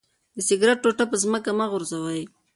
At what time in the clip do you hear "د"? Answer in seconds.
0.35-0.37